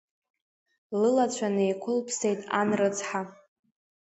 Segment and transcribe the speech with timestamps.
[0.99, 3.21] Лылацәа неиқәылԥсеит ан рыцҳа.